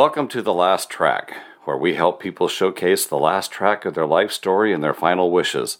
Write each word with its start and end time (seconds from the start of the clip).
Welcome 0.00 0.28
to 0.28 0.40
The 0.40 0.54
Last 0.54 0.88
Track, 0.88 1.34
where 1.64 1.76
we 1.76 1.92
help 1.94 2.22
people 2.22 2.48
showcase 2.48 3.04
the 3.04 3.18
last 3.18 3.52
track 3.52 3.84
of 3.84 3.92
their 3.92 4.06
life 4.06 4.32
story 4.32 4.72
and 4.72 4.82
their 4.82 4.94
final 4.94 5.30
wishes. 5.30 5.76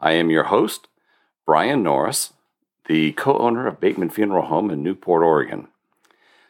I 0.00 0.12
am 0.12 0.30
your 0.30 0.44
host, 0.44 0.88
Brian 1.44 1.82
Norris, 1.82 2.32
the 2.86 3.12
co 3.12 3.36
owner 3.36 3.66
of 3.66 3.78
Bateman 3.78 4.08
Funeral 4.08 4.46
Home 4.46 4.70
in 4.70 4.82
Newport, 4.82 5.22
Oregon. 5.22 5.68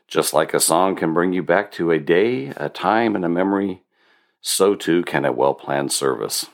Just 0.06 0.32
like 0.32 0.54
a 0.54 0.60
song 0.60 0.94
can 0.94 1.12
bring 1.12 1.32
you 1.32 1.42
back 1.42 1.72
to 1.72 1.90
a 1.90 1.98
day, 1.98 2.52
a 2.56 2.68
time, 2.68 3.16
and 3.16 3.24
a 3.24 3.28
memory, 3.28 3.82
so 4.40 4.76
too 4.76 5.02
can 5.02 5.24
a 5.24 5.32
well 5.32 5.54
planned 5.54 5.90
service. 5.90 6.46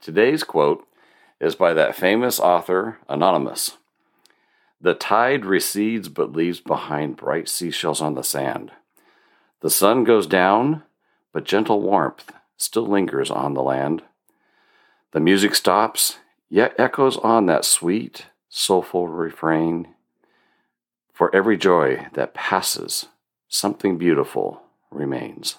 Today's 0.00 0.44
quote 0.44 0.86
is 1.40 1.56
by 1.56 1.74
that 1.74 1.96
famous 1.96 2.38
author, 2.38 2.98
Anonymous. 3.08 3.78
The 4.80 4.94
tide 4.94 5.44
recedes 5.44 6.08
but 6.08 6.30
leaves 6.30 6.60
behind 6.60 7.16
bright 7.16 7.48
seashells 7.48 8.00
on 8.00 8.14
the 8.14 8.22
sand. 8.22 8.70
The 9.60 9.70
sun 9.70 10.04
goes 10.04 10.26
down, 10.26 10.82
but 11.32 11.44
gentle 11.44 11.80
warmth 11.80 12.32
still 12.56 12.86
lingers 12.86 13.30
on 13.30 13.54
the 13.54 13.62
land. 13.62 14.02
The 15.12 15.20
music 15.20 15.54
stops, 15.54 16.18
yet 16.48 16.74
echoes 16.78 17.16
on 17.18 17.46
that 17.46 17.64
sweet, 17.64 18.26
soulful 18.48 19.08
refrain. 19.08 19.94
For 21.12 21.34
every 21.34 21.56
joy 21.56 22.06
that 22.12 22.34
passes, 22.34 23.06
something 23.48 23.98
beautiful 23.98 24.62
remains. 24.90 25.56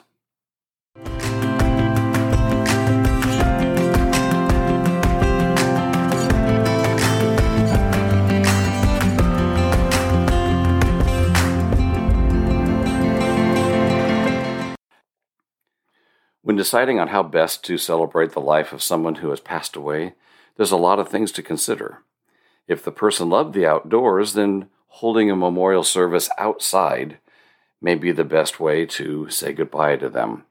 When 16.50 16.56
deciding 16.56 17.00
on 17.00 17.10
how 17.10 17.22
best 17.22 17.64
to 17.66 17.78
celebrate 17.78 18.32
the 18.32 18.42
life 18.42 18.74
of 18.74 18.82
someone 18.82 19.14
who 19.22 19.30
has 19.30 19.40
passed 19.40 19.76
away, 19.76 20.16
there's 20.58 20.72
a 20.72 20.78
lot 20.78 20.98
of 20.98 21.08
things 21.08 21.32
to 21.34 21.44
consider. 21.44 22.00
If 22.68 22.84
the 22.84 22.92
person 22.92 23.30
loved 23.30 23.54
the 23.54 23.68
outdoors, 23.68 24.34
then 24.34 24.68
holding 24.88 25.30
a 25.30 25.36
memorial 25.36 25.84
service 25.84 26.28
outside 26.40 27.20
may 27.80 27.94
be 27.94 28.12
the 28.12 28.24
best 28.24 28.60
way 28.60 28.88
to 28.88 29.30
say 29.30 29.54
goodbye 29.54 29.98
to 29.98 30.10
them. 30.10 30.46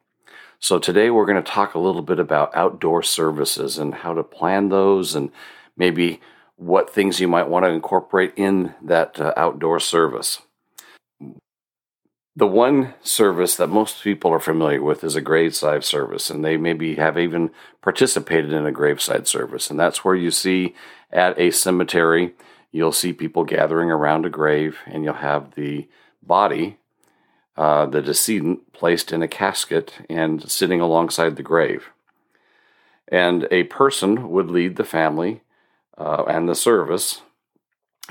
So, 0.61 0.79
today 0.79 1.11
we're 1.11 1.27
going 1.27 1.43
to 1.43 1.51
talk 1.51 1.75
a 1.75 1.81
little 1.81 2.03
bit 2.03 2.21
about 2.21 2.55
outdoor 2.55 3.03
services 3.03 3.77
and 3.77 3.93
how 3.93 4.15
to 4.15 4.23
plan 4.23 4.69
those, 4.69 5.17
and 5.17 5.33
maybe 5.77 6.21
what 6.55 6.95
things 6.95 7.19
you 7.19 7.27
might 7.27 7.49
want 7.49 7.65
to 7.65 7.73
incorporate 7.73 8.35
in 8.37 8.73
that 8.83 9.21
uh, 9.21 9.35
outdoor 9.37 9.81
service. 9.81 10.43
The 12.39 12.47
one 12.47 12.95
service 13.03 13.57
that 13.57 13.67
most 13.67 14.01
people 14.01 14.31
are 14.31 14.39
familiar 14.39 14.81
with 14.81 15.03
is 15.03 15.17
a 15.17 15.21
graveside 15.21 15.83
service, 15.83 16.31
and 16.31 16.45
they 16.45 16.57
maybe 16.57 16.95
have 16.95 17.19
even 17.19 17.51
participated 17.83 18.53
in 18.53 18.65
a 18.65 18.71
graveside 18.71 19.27
service. 19.27 19.71
And 19.71 19.81
that's 19.81 20.05
where 20.05 20.15
you 20.15 20.31
see 20.31 20.77
at 21.11 21.37
a 21.37 21.51
cemetery, 21.51 22.35
you'll 22.71 22.93
see 22.93 23.13
people 23.13 23.43
gathering 23.43 23.91
around 23.91 24.25
a 24.25 24.31
grave, 24.31 24.79
and 24.87 25.03
you'll 25.03 25.15
have 25.15 25.57
the 25.57 25.89
body, 26.23 26.79
uh, 27.57 27.87
the 27.87 28.01
decedent, 28.01 28.73
placed 28.73 29.13
in 29.13 29.21
a 29.21 29.27
casket 29.27 29.95
and 30.09 30.49
sitting 30.49 30.81
alongside 30.81 31.35
the 31.35 31.43
grave. 31.43 31.89
And 33.09 33.49
a 33.51 33.65
person 33.65 34.31
would 34.31 34.49
lead 34.49 34.77
the 34.77 34.85
family 34.85 35.43
uh, 35.97 36.23
and 36.29 36.49
the 36.49 36.55
service 36.55 37.21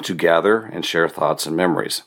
to 0.04 0.14
gather 0.14 0.64
and 0.64 0.86
share 0.86 1.08
thoughts 1.08 1.46
and 1.46 1.56
memories 1.56 2.04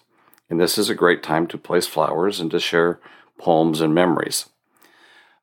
and 0.50 0.60
this 0.60 0.76
is 0.76 0.90
a 0.90 0.94
great 0.94 1.22
time 1.22 1.46
to 1.46 1.56
place 1.56 1.86
flowers 1.86 2.40
and 2.40 2.50
to 2.50 2.60
share 2.60 2.98
poems 3.38 3.80
and 3.80 3.94
memories. 3.94 4.50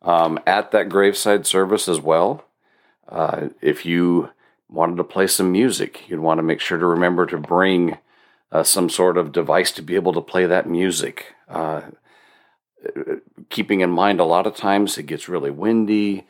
Um, 0.01 0.40
at 0.45 0.72
that 0.72 0.90
graveside 0.90 1.47
service 1.47 1.88
as 1.88 2.00
well, 2.00 2.45
uh, 3.09 3.47
if 3.62 3.85
you 3.85 4.29
wanted 4.69 4.97
to 4.97 5.03
play 5.03 5.28
some 5.28 5.51
music, 5.51 6.07
you'd 6.09 6.19
want 6.19 6.38
to 6.40 6.44
make 6.44 6.59
sure 6.59 6.78
to 6.78 6.85
remember 6.85 7.25
to 7.25 7.38
bring 7.38 7.97
uh, 8.51 8.63
some 8.63 8.90
sort 8.90 9.17
of 9.17 9.31
device 9.31 9.72
to 9.72 9.81
be 9.81 9.96
able 9.96 10.13
to 10.13 10.22
play 10.22 10.46
that 10.46 10.69
music. 10.69 11.34
Uh, 11.50 11.81
keeping 13.50 13.81
in 13.81 13.90
mind, 13.90 14.19
a 14.19 14.25
lot 14.25 14.46
of 14.46 14.56
times 14.56 14.97
it 14.97 15.03
gets 15.03 15.29
really 15.29 15.51
windy, 15.51 16.25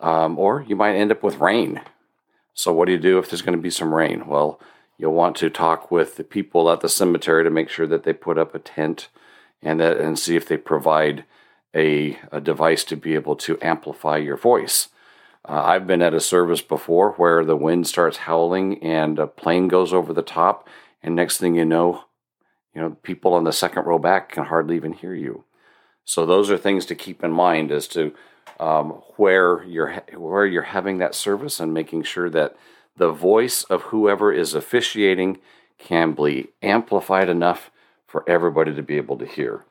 um, 0.00 0.38
or 0.38 0.64
you 0.68 0.76
might 0.76 0.94
end 0.94 1.10
up 1.10 1.22
with 1.22 1.40
rain. 1.40 1.80
So, 2.54 2.72
what 2.72 2.86
do 2.86 2.92
you 2.92 2.98
do 2.98 3.18
if 3.18 3.30
there's 3.30 3.42
going 3.42 3.56
to 3.56 3.62
be 3.62 3.70
some 3.70 3.94
rain? 3.94 4.26
Well, 4.26 4.60
You'll 4.98 5.14
want 5.14 5.36
to 5.36 5.48
talk 5.48 5.90
with 5.90 6.16
the 6.16 6.24
people 6.24 6.70
at 6.70 6.80
the 6.80 6.88
cemetery 6.88 7.44
to 7.44 7.50
make 7.50 7.68
sure 7.68 7.86
that 7.86 8.02
they 8.02 8.12
put 8.12 8.36
up 8.36 8.54
a 8.54 8.58
tent 8.58 9.08
and 9.62 9.80
that 9.80 9.96
and 9.96 10.18
see 10.18 10.36
if 10.36 10.46
they 10.46 10.56
provide 10.56 11.24
a, 11.74 12.18
a 12.32 12.40
device 12.40 12.82
to 12.84 12.96
be 12.96 13.14
able 13.14 13.36
to 13.36 13.58
amplify 13.62 14.16
your 14.16 14.36
voice. 14.36 14.88
Uh, 15.48 15.62
I've 15.64 15.86
been 15.86 16.02
at 16.02 16.14
a 16.14 16.20
service 16.20 16.60
before 16.60 17.12
where 17.12 17.44
the 17.44 17.56
wind 17.56 17.86
starts 17.86 18.18
howling 18.18 18.82
and 18.82 19.18
a 19.18 19.26
plane 19.26 19.68
goes 19.68 19.92
over 19.92 20.12
the 20.12 20.22
top, 20.22 20.68
and 21.02 21.14
next 21.14 21.38
thing 21.38 21.54
you 21.54 21.64
know, 21.64 22.04
you 22.74 22.80
know 22.80 22.90
people 23.02 23.34
on 23.34 23.44
the 23.44 23.52
second 23.52 23.84
row 23.84 23.98
back 23.98 24.32
can 24.32 24.44
hardly 24.44 24.76
even 24.76 24.92
hear 24.92 25.14
you. 25.14 25.44
So 26.04 26.26
those 26.26 26.50
are 26.50 26.58
things 26.58 26.86
to 26.86 26.94
keep 26.94 27.22
in 27.22 27.30
mind 27.30 27.70
as 27.70 27.86
to 27.88 28.14
um, 28.58 28.90
where 29.16 29.62
you're 29.64 30.02
where 30.16 30.46
you're 30.46 30.62
having 30.62 30.98
that 30.98 31.14
service 31.14 31.60
and 31.60 31.72
making 31.72 32.02
sure 32.02 32.28
that 32.30 32.56
the 32.98 33.12
voice 33.12 33.62
of 33.64 33.82
whoever 33.82 34.32
is 34.32 34.54
officiating 34.54 35.38
can 35.78 36.12
be 36.12 36.48
amplified 36.62 37.28
enough 37.28 37.70
for 38.06 38.28
everybody 38.28 38.74
to 38.74 38.82
be 38.82 38.96
able 38.96 39.16
to 39.18 39.26
hear. 39.26 39.64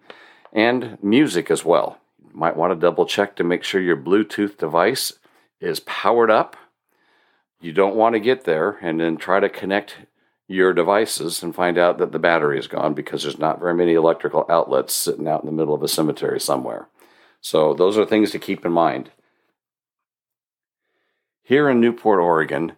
And 0.54 0.98
music 1.04 1.52
as 1.52 1.66
well. 1.66 2.00
You 2.24 2.32
might 2.34 2.56
want 2.56 2.72
to 2.72 2.80
double 2.80 3.06
check 3.06 3.36
to 3.36 3.44
make 3.44 3.64
sure 3.64 3.82
your 3.82 3.98
Bluetooth 3.98 4.58
device 4.58 5.14
is 5.60 5.82
powered 5.82 6.32
up. 6.32 6.56
You 7.60 7.74
don't 7.74 7.96
want 7.96 8.14
to 8.14 8.20
get 8.20 8.46
there 8.46 8.78
and 8.82 9.00
then 9.00 9.18
try 9.18 9.40
to 9.40 9.50
connect 9.50 9.98
your 10.48 10.72
devices 10.72 11.44
and 11.44 11.54
find 11.54 11.78
out 11.78 11.98
that 11.98 12.14
the 12.14 12.20
battery 12.20 12.58
is 12.58 12.68
gone 12.68 12.94
because 12.94 13.24
there's 13.24 13.40
not 13.40 13.59
very 13.59 13.74
many 13.74 13.94
electrical 13.94 14.46
outlets 14.50 14.94
sitting 14.94 15.28
out 15.28 15.42
in 15.42 15.48
the 15.48 15.52
middle 15.52 15.74
of 15.74 15.84
a 15.84 15.88
cemetery 15.90 16.40
somewhere. 16.40 16.88
So, 17.42 17.74
those 17.74 17.98
are 17.98 18.06
things 18.06 18.32
to 18.32 18.40
keep 18.40 18.66
in 18.66 18.72
mind. 18.72 19.12
Here 21.44 21.70
in 21.70 21.82
Newport, 21.82 22.20
Oregon, 22.20 22.74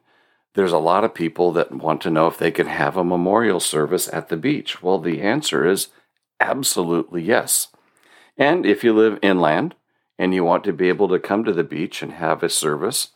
there's 0.59 0.74
a 0.74 0.78
lot 0.78 1.06
of 1.06 1.14
people 1.14 1.53
that 1.53 1.72
want 1.72 2.02
to 2.02 2.09
know 2.09 2.28
if 2.28 2.38
they 2.38 2.52
can 2.52 2.68
have 2.68 2.97
a 2.97 3.03
memorial 3.03 3.62
service 3.62 4.09
at 4.12 4.28
the 4.28 4.36
beach. 4.36 4.84
Well, 4.84 5.00
the 5.00 5.22
answer 5.22 5.66
is 5.66 5.88
absolutely 6.42 7.24
yes. 7.24 7.70
And 8.38 8.66
if 8.66 8.84
you 8.84 8.92
live 8.92 9.19
inland 9.22 9.75
and 10.18 10.34
you 10.34 10.44
want 10.44 10.66
to 10.66 10.74
be 10.74 10.90
able 10.90 11.08
to 11.08 11.18
come 11.18 11.46
to 11.46 11.53
the 11.53 11.64
beach 11.64 12.02
and 12.02 12.12
have 12.12 12.44
a 12.44 12.50
service, 12.50 13.12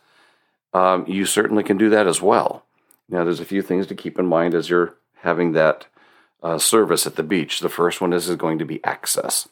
um, 0.72 1.04
you 1.06 1.26
certainly 1.26 1.62
can 1.62 1.76
do 1.76 1.90
that 1.90 2.06
as 2.06 2.22
well. 2.22 2.64
Now, 3.10 3.24
there's 3.24 3.40
a 3.40 3.44
few 3.44 3.60
things 3.60 3.86
to 3.88 3.94
keep 3.94 4.18
in 4.18 4.24
mind 4.24 4.54
as 4.54 4.70
you're 4.70 4.94
having 5.16 5.52
that 5.52 5.86
uh, 6.42 6.56
service 6.56 7.06
at 7.06 7.16
the 7.16 7.22
beach. 7.22 7.60
The 7.60 7.68
first 7.68 8.00
one 8.00 8.14
is, 8.14 8.26
is 8.26 8.36
going 8.36 8.58
to 8.58 8.64
be 8.64 8.82
access 8.84 9.50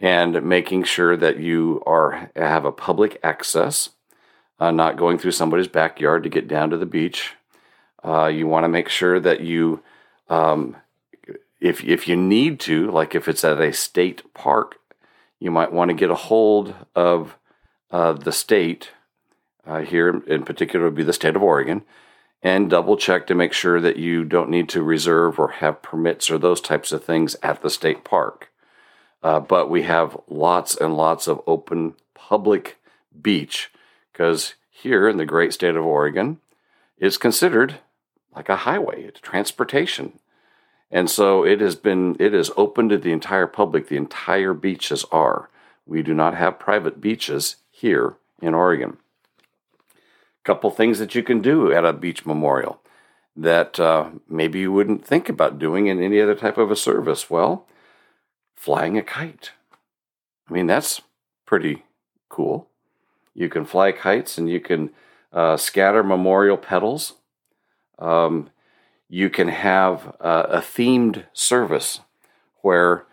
and 0.00 0.42
making 0.42 0.84
sure 0.84 1.18
that 1.18 1.38
you 1.38 1.82
are 1.84 2.30
have 2.34 2.64
a 2.64 2.72
public 2.72 3.20
access 3.22 3.90
uh, 4.60 4.70
not 4.70 4.96
going 4.96 5.18
through 5.18 5.32
somebody's 5.32 5.68
backyard 5.68 6.22
to 6.22 6.28
get 6.28 6.48
down 6.48 6.70
to 6.70 6.76
the 6.76 6.86
beach. 6.86 7.34
Uh, 8.02 8.26
you 8.26 8.46
want 8.46 8.64
to 8.64 8.68
make 8.68 8.88
sure 8.88 9.18
that 9.18 9.40
you, 9.40 9.82
um, 10.28 10.76
if 11.60 11.82
if 11.84 12.06
you 12.06 12.16
need 12.16 12.60
to, 12.60 12.90
like 12.90 13.14
if 13.14 13.28
it's 13.28 13.44
at 13.44 13.60
a 13.60 13.72
state 13.72 14.22
park, 14.34 14.76
you 15.40 15.50
might 15.50 15.72
want 15.72 15.88
to 15.88 15.94
get 15.94 16.10
a 16.10 16.14
hold 16.14 16.74
of 16.94 17.36
uh, 17.90 18.12
the 18.12 18.32
state. 18.32 18.90
Uh, 19.66 19.80
here 19.80 20.22
in 20.26 20.44
particular 20.44 20.84
would 20.84 20.94
be 20.94 21.02
the 21.02 21.12
state 21.12 21.36
of 21.36 21.42
Oregon, 21.42 21.82
and 22.42 22.68
double 22.68 22.98
check 22.98 23.26
to 23.26 23.34
make 23.34 23.54
sure 23.54 23.80
that 23.80 23.96
you 23.96 24.22
don't 24.22 24.50
need 24.50 24.68
to 24.68 24.82
reserve 24.82 25.38
or 25.38 25.48
have 25.48 25.80
permits 25.80 26.30
or 26.30 26.36
those 26.36 26.60
types 26.60 26.92
of 26.92 27.02
things 27.02 27.34
at 27.42 27.62
the 27.62 27.70
state 27.70 28.04
park. 28.04 28.50
Uh, 29.22 29.40
but 29.40 29.70
we 29.70 29.84
have 29.84 30.18
lots 30.28 30.76
and 30.76 30.94
lots 30.94 31.26
of 31.26 31.40
open 31.46 31.94
public 32.14 32.76
beach 33.22 33.70
because 34.14 34.54
here 34.70 35.08
in 35.08 35.16
the 35.16 35.26
great 35.26 35.52
state 35.52 35.74
of 35.74 35.84
Oregon, 35.84 36.38
it's 36.98 37.16
considered 37.16 37.80
like 38.34 38.48
a 38.48 38.58
highway, 38.58 39.02
it's 39.02 39.20
transportation. 39.20 40.20
And 40.88 41.10
so 41.10 41.44
it 41.44 41.60
has 41.60 41.74
been, 41.74 42.16
it 42.20 42.32
is 42.32 42.52
open 42.56 42.88
to 42.90 42.96
the 42.96 43.10
entire 43.10 43.48
public. 43.48 43.88
The 43.88 43.96
entire 43.96 44.54
beaches 44.54 45.04
are. 45.10 45.50
We 45.84 46.02
do 46.02 46.14
not 46.14 46.36
have 46.36 46.60
private 46.60 47.00
beaches 47.00 47.56
here 47.72 48.14
in 48.40 48.54
Oregon. 48.54 48.98
A 49.90 50.44
couple 50.44 50.70
things 50.70 51.00
that 51.00 51.16
you 51.16 51.24
can 51.24 51.40
do 51.40 51.72
at 51.72 51.84
a 51.84 51.92
beach 51.92 52.24
memorial 52.24 52.80
that 53.36 53.80
uh, 53.80 54.10
maybe 54.28 54.60
you 54.60 54.70
wouldn't 54.70 55.04
think 55.04 55.28
about 55.28 55.58
doing 55.58 55.88
in 55.88 56.00
any 56.00 56.20
other 56.20 56.36
type 56.36 56.58
of 56.58 56.70
a 56.70 56.76
service. 56.76 57.28
Well, 57.28 57.66
flying 58.54 58.96
a 58.96 59.02
kite. 59.02 59.50
I 60.48 60.52
mean, 60.52 60.68
that's 60.68 61.00
pretty 61.44 61.82
cool. 62.28 62.68
You 63.34 63.48
can 63.48 63.64
fly 63.64 63.92
kites 63.92 64.38
and 64.38 64.48
you 64.48 64.60
can 64.60 64.90
uh, 65.32 65.56
scatter 65.56 66.02
memorial 66.02 66.56
petals. 66.56 67.14
Um, 67.98 68.50
you 69.08 69.30
can 69.30 69.48
have 69.48 70.16
uh, 70.20 70.46
a 70.48 70.58
themed 70.58 71.24
service 71.32 72.00
where 72.62 73.06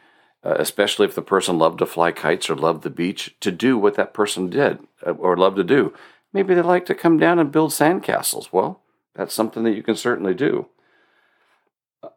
uh, 0.44 0.56
especially 0.58 1.06
if 1.06 1.16
the 1.16 1.22
person 1.22 1.58
loved 1.58 1.80
to 1.80 1.86
fly 1.86 2.12
kites 2.12 2.50
or 2.50 2.56
loved 2.56 2.84
the 2.84 2.90
beach, 2.90 3.36
to 3.40 3.52
do 3.52 3.78
what 3.78 3.96
that 3.96 4.14
person 4.14 4.50
did 4.50 4.80
uh, 5.06 5.12
or 5.12 5.38
loved 5.38 5.58
to 5.58 5.64
do. 5.64 5.94
Maybe 6.34 6.54
they 6.56 6.62
like 6.62 6.86
to 6.88 6.96
come 6.96 7.20
down 7.20 7.38
and 7.40 7.52
build 7.52 7.72
sandcastles. 7.72 8.52
Well, 8.52 8.82
that's 9.14 9.34
something 9.34 9.64
that 9.64 9.76
you 9.76 9.84
can 9.84 9.96
certainly 9.96 10.34
do. 10.34 10.68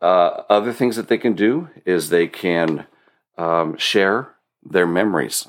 Uh, 0.01 0.43
other 0.49 0.73
things 0.73 0.97
that 0.97 1.09
they 1.09 1.19
can 1.19 1.35
do 1.35 1.69
is 1.85 2.09
they 2.09 2.27
can 2.27 2.87
um, 3.37 3.77
share 3.77 4.31
their 4.65 4.87
memories 4.87 5.49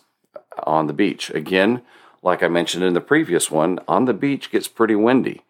on 0.63 0.87
the 0.87 0.93
beach. 0.93 1.29
Again, 1.29 1.81
like 2.25 2.41
I 2.41 2.47
mentioned 2.47 2.83
in 2.83 2.95
the 2.95 3.01
previous 3.01 3.51
one, 3.51 3.79
on 3.87 4.05
the 4.05 4.13
beach 4.13 4.49
gets 4.49 4.67
pretty 4.67 4.95
windy. 4.95 5.43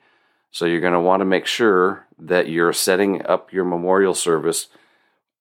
So 0.52 0.66
you're 0.66 0.82
going 0.82 0.94
to 0.94 1.00
want 1.00 1.22
to 1.22 1.26
make 1.26 1.46
sure 1.46 2.06
that 2.20 2.50
you're 2.50 2.74
setting 2.74 3.26
up 3.26 3.52
your 3.52 3.64
memorial 3.64 4.14
service 4.14 4.68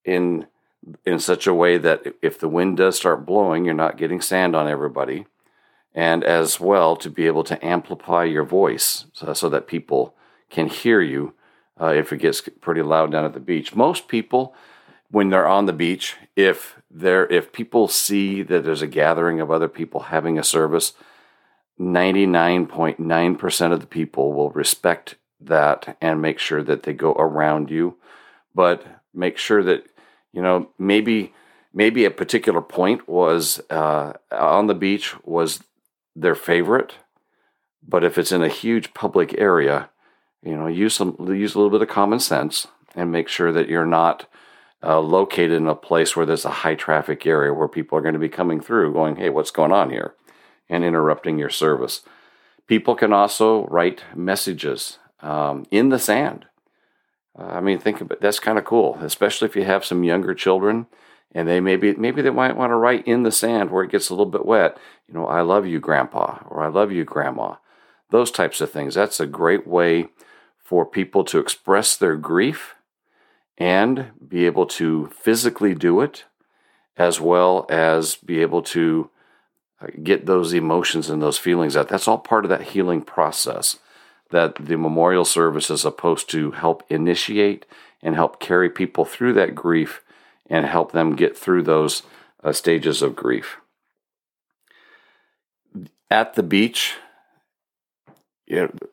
in 0.04 0.46
in 1.06 1.18
such 1.18 1.46
a 1.46 1.54
way 1.54 1.78
that 1.78 2.02
if 2.20 2.38
the 2.38 2.48
wind 2.48 2.76
does 2.76 2.94
start 2.94 3.24
blowing, 3.24 3.64
you're 3.64 3.72
not 3.72 3.96
getting 3.96 4.20
sand 4.20 4.54
on 4.54 4.68
everybody. 4.68 5.26
And 5.94 6.22
as 6.22 6.60
well 6.60 6.94
to 6.96 7.08
be 7.08 7.26
able 7.26 7.44
to 7.44 7.64
amplify 7.64 8.24
your 8.24 8.44
voice 8.44 9.06
so, 9.14 9.32
so 9.32 9.48
that 9.48 9.66
people 9.66 10.14
can 10.50 10.68
hear 10.68 11.00
you 11.00 11.32
uh, 11.80 11.94
if 11.96 12.12
it 12.12 12.18
gets 12.18 12.42
pretty 12.60 12.82
loud 12.82 13.12
down 13.12 13.24
at 13.24 13.32
the 13.32 13.40
beach. 13.40 13.74
Most 13.74 14.08
people, 14.08 14.54
when 15.10 15.30
they're 15.30 15.48
on 15.48 15.64
the 15.64 15.72
beach, 15.72 16.16
if 16.36 16.80
there 16.90 17.26
if 17.26 17.50
people 17.50 17.88
see 17.88 18.42
that 18.42 18.62
there's 18.62 18.82
a 18.82 18.86
gathering 18.86 19.40
of 19.40 19.50
other 19.50 19.68
people 19.68 20.00
having 20.00 20.38
a 20.38 20.44
service, 20.44 20.92
99.9% 21.80 23.72
of 23.72 23.80
the 23.80 23.86
people 23.86 24.32
will 24.32 24.50
respect 24.50 25.16
that 25.40 25.96
and 26.00 26.22
make 26.22 26.38
sure 26.38 26.62
that 26.62 26.84
they 26.84 26.92
go 26.92 27.12
around 27.12 27.70
you. 27.70 27.96
But 28.54 28.86
make 29.12 29.36
sure 29.38 29.62
that, 29.64 29.84
you 30.32 30.40
know, 30.40 30.70
maybe 30.78 31.32
maybe 31.72 32.04
a 32.04 32.10
particular 32.10 32.60
point 32.60 33.08
was 33.08 33.60
uh, 33.68 34.12
on 34.30 34.68
the 34.68 34.74
beach 34.74 35.14
was 35.24 35.60
their 36.14 36.36
favorite. 36.36 36.94
But 37.86 38.04
if 38.04 38.16
it's 38.16 38.32
in 38.32 38.42
a 38.42 38.48
huge 38.48 38.94
public 38.94 39.34
area, 39.36 39.90
you 40.42 40.56
know, 40.56 40.68
use 40.68 40.94
some 40.94 41.16
use 41.20 41.54
a 41.54 41.58
little 41.58 41.70
bit 41.70 41.82
of 41.82 41.88
common 41.88 42.20
sense 42.20 42.68
and 42.94 43.10
make 43.10 43.28
sure 43.28 43.52
that 43.52 43.68
you're 43.68 43.84
not 43.84 44.26
uh, 44.82 45.00
located 45.00 45.52
in 45.52 45.66
a 45.66 45.74
place 45.74 46.14
where 46.14 46.26
there's 46.26 46.44
a 46.44 46.50
high 46.50 46.74
traffic 46.74 47.26
area 47.26 47.52
where 47.52 47.68
people 47.68 47.98
are 47.98 48.02
going 48.02 48.14
to 48.14 48.20
be 48.20 48.28
coming 48.28 48.60
through, 48.60 48.92
going, 48.92 49.16
"Hey, 49.16 49.30
what's 49.30 49.50
going 49.50 49.72
on 49.72 49.90
here?" 49.90 50.14
And 50.68 50.84
interrupting 50.84 51.38
your 51.38 51.50
service. 51.50 52.02
People 52.66 52.94
can 52.94 53.12
also 53.12 53.66
write 53.66 54.02
messages 54.14 54.98
um, 55.20 55.66
in 55.70 55.90
the 55.90 55.98
sand. 55.98 56.46
Uh, 57.38 57.44
I 57.44 57.60
mean, 57.60 57.78
think 57.78 58.00
about 58.00 58.20
that's 58.20 58.40
kind 58.40 58.58
of 58.58 58.64
cool, 58.64 58.98
especially 59.00 59.48
if 59.48 59.56
you 59.56 59.64
have 59.64 59.84
some 59.84 60.04
younger 60.04 60.34
children 60.34 60.86
and 61.34 61.48
they 61.48 61.60
maybe 61.60 61.94
maybe 61.94 62.22
they 62.22 62.30
might 62.30 62.56
want 62.56 62.70
to 62.70 62.76
write 62.76 63.06
in 63.06 63.24
the 63.24 63.32
sand 63.32 63.70
where 63.70 63.82
it 63.82 63.90
gets 63.90 64.08
a 64.08 64.12
little 64.12 64.26
bit 64.26 64.46
wet. 64.46 64.78
You 65.08 65.14
know, 65.14 65.26
I 65.26 65.40
love 65.40 65.66
you, 65.66 65.80
Grandpa, 65.80 66.38
or 66.48 66.62
I 66.62 66.68
love 66.68 66.92
you, 66.92 67.04
Grandma. 67.04 67.56
Those 68.10 68.30
types 68.30 68.60
of 68.60 68.70
things. 68.70 68.94
That's 68.94 69.18
a 69.18 69.26
great 69.26 69.66
way 69.66 70.08
for 70.58 70.86
people 70.86 71.24
to 71.24 71.38
express 71.38 71.96
their 71.96 72.16
grief 72.16 72.76
and 73.58 74.12
be 74.26 74.46
able 74.46 74.66
to 74.66 75.08
physically 75.08 75.74
do 75.74 76.00
it, 76.00 76.24
as 76.96 77.20
well 77.20 77.66
as 77.68 78.14
be 78.16 78.40
able 78.40 78.62
to 78.62 79.10
get 80.02 80.26
those 80.26 80.52
emotions 80.52 81.10
and 81.10 81.22
those 81.22 81.38
feelings 81.38 81.76
out. 81.76 81.88
That's 81.88 82.08
all 82.08 82.18
part 82.18 82.44
of 82.44 82.48
that 82.48 82.62
healing 82.62 83.02
process 83.02 83.78
that 84.30 84.56
the 84.56 84.76
memorial 84.76 85.24
service 85.24 85.70
is 85.70 85.82
supposed 85.82 86.28
to 86.30 86.52
help 86.52 86.82
initiate 86.90 87.66
and 88.02 88.14
help 88.14 88.40
carry 88.40 88.68
people 88.68 89.04
through 89.04 89.32
that 89.34 89.54
grief 89.54 90.02
and 90.48 90.66
help 90.66 90.92
them 90.92 91.16
get 91.16 91.36
through 91.36 91.62
those 91.62 92.02
uh, 92.42 92.52
stages 92.52 93.02
of 93.02 93.16
grief. 93.16 93.58
At 96.10 96.34
the 96.34 96.42
beach, 96.42 96.96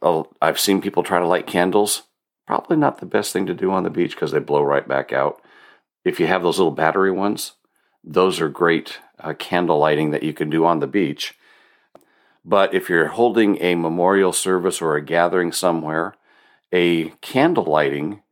know, 0.01 0.29
I've 0.41 0.59
seen 0.59 0.81
people 0.81 1.03
try 1.03 1.19
to 1.19 1.27
light 1.27 1.47
candles. 1.47 2.03
Probably 2.47 2.77
not 2.77 2.99
the 2.99 3.05
best 3.05 3.33
thing 3.33 3.45
to 3.45 3.53
do 3.53 3.71
on 3.71 3.83
the 3.83 3.89
beach 3.89 4.11
because 4.11 4.31
they 4.31 4.39
blow 4.39 4.61
right 4.61 4.88
back 4.88 5.13
out. 5.13 5.41
If 6.03 6.19
you 6.19 6.27
have 6.27 6.43
those 6.43 6.57
little 6.57 6.71
battery 6.71 7.11
ones, 7.11 7.53
those 8.03 8.39
are 8.39 8.50
great 8.50 9.00
uh, 9.19 9.33
candle 9.33 9.80
lighting 9.80 10.12
that 10.12 10.24
you 10.24 10.33
can 10.33 10.50
do 10.50 10.65
on 10.65 10.80
the 10.80 10.88
beach. 10.88 11.36
But 12.44 12.74
if 12.74 12.89
you're 12.89 13.07
holding 13.07 13.62
a 13.62 13.75
memorial 13.75 14.33
service 14.33 14.81
or 14.81 14.95
a 14.95 15.01
gathering 15.01 15.51
somewhere, 15.51 16.15
a 16.71 17.09
candle 17.21 17.65
lighting 17.65 18.24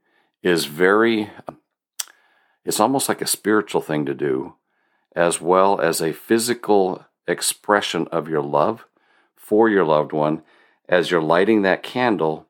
is 0.41 0.65
very, 0.65 1.29
it's 2.65 2.79
almost 2.79 3.07
like 3.07 3.21
a 3.21 3.27
spiritual 3.27 3.81
thing 3.81 4.05
to 4.05 4.15
do, 4.15 4.55
as 5.15 5.39
well 5.39 5.79
as 5.79 6.01
a 6.01 6.13
physical 6.13 7.05
expression 7.27 8.07
of 8.11 8.27
your 8.27 8.41
love 8.41 8.85
for 9.35 9.69
your 9.69 9.85
loved 9.85 10.11
one. 10.11 10.41
As 10.87 11.11
you're 11.11 11.21
lighting 11.21 11.61
that 11.61 11.83
candle, 11.83 12.47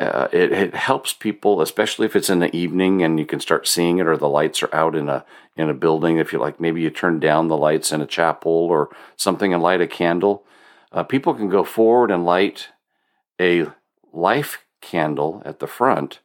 uh, 0.00 0.28
it, 0.32 0.52
it, 0.52 0.74
helps 0.74 1.12
people, 1.12 1.60
especially 1.60 2.06
if 2.06 2.14
it's 2.14 2.30
in 2.30 2.40
the 2.40 2.54
evening 2.54 3.02
and 3.02 3.18
you 3.18 3.26
can 3.26 3.40
start 3.40 3.66
seeing 3.66 3.98
it, 3.98 4.06
or 4.06 4.16
the 4.16 4.28
lights 4.28 4.62
are 4.62 4.74
out 4.74 4.94
in 4.94 5.08
a 5.08 5.24
in 5.56 5.70
a 5.70 5.74
building. 5.74 6.18
If 6.18 6.32
you 6.32 6.38
like, 6.38 6.60
maybe 6.60 6.82
you 6.82 6.90
turn 6.90 7.18
down 7.18 7.48
the 7.48 7.56
lights 7.56 7.92
in 7.92 8.00
a 8.00 8.06
chapel 8.06 8.52
or 8.52 8.90
something 9.16 9.54
and 9.54 9.62
light 9.62 9.80
a 9.80 9.86
candle 9.86 10.44
uh, 10.92 11.02
people 11.02 11.34
can 11.34 11.48
go 11.48 11.62
forward 11.62 12.10
and 12.10 12.24
light 12.24 12.68
a 13.40 13.66
life 14.12 14.64
candle 14.80 15.42
at 15.44 15.58
the 15.58 15.66
front, 15.66 16.20